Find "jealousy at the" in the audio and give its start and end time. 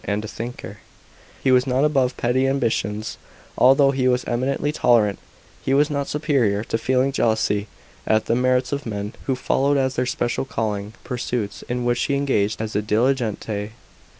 7.11-8.33